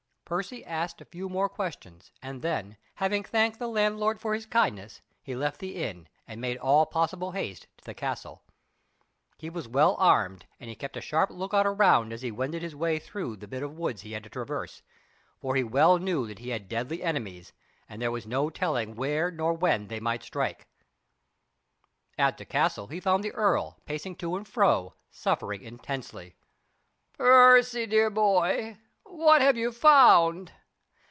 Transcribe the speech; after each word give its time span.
Percy 0.31 0.63
asked 0.65 1.01
a 1.01 1.05
few 1.11 1.27
more 1.27 1.49
questions, 1.49 2.09
and 2.21 2.41
then, 2.41 2.77
having 2.95 3.21
thanked 3.21 3.59
the 3.59 3.67
landlord 3.67 4.21
for 4.21 4.33
his 4.33 4.45
kindness, 4.45 5.01
he 5.21 5.35
left 5.35 5.59
the 5.59 5.75
inn 5.75 6.07
and 6.25 6.39
made 6.39 6.55
all 6.59 6.85
possible 6.85 7.33
haste 7.33 7.67
to 7.75 7.83
the 7.83 7.93
castle. 7.93 8.41
He 9.37 9.49
was 9.49 9.67
well 9.67 9.93
armed, 9.99 10.45
and 10.57 10.69
he 10.69 10.75
kept 10.77 10.95
a 10.95 11.01
sharp 11.01 11.31
lookout 11.31 11.67
around 11.67 12.13
as 12.13 12.21
he 12.21 12.31
wended 12.31 12.61
his 12.61 12.73
way 12.73 12.97
through 12.97 13.35
the 13.35 13.47
bit 13.49 13.61
of 13.61 13.77
woods 13.77 14.03
he 14.03 14.13
had 14.13 14.23
to 14.23 14.29
traverse, 14.29 14.81
for 15.41 15.57
he 15.57 15.65
well 15.65 15.97
knew 15.99 16.25
that 16.27 16.39
he 16.39 16.47
had 16.51 16.69
deadly 16.69 17.03
enemies, 17.03 17.51
and 17.89 18.01
there 18.01 18.09
was 18.09 18.25
no 18.25 18.49
telling 18.49 18.95
where 18.95 19.31
nor 19.31 19.51
when 19.53 19.87
they 19.89 19.99
might 19.99 20.23
strike. 20.23 20.65
At 22.17 22.37
the 22.37 22.45
castle 22.45 22.87
he 22.87 23.01
found 23.01 23.25
the 23.25 23.33
earl, 23.33 23.81
pacing 23.85 24.15
to 24.23 24.37
and 24.37 24.47
fro, 24.47 24.93
suffering 25.09 25.61
intensely. 25.61 26.37
"Percy, 27.17 27.85
dear 27.85 28.09
boy! 28.09 28.77
what 29.13 29.41
have 29.41 29.57
you 29.57 29.69
found?" 29.73 30.49